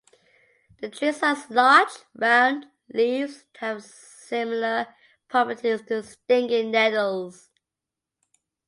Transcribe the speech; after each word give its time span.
The 0.79 0.89
tree 0.89 1.13
has 1.13 1.47
large, 1.51 1.91
round 2.15 2.65
leaves 2.91 3.43
that 3.53 3.59
have 3.59 3.83
similar 3.83 4.87
properties 5.27 5.83
to 5.83 6.01
stinging 6.01 6.71
nettles. 6.71 7.51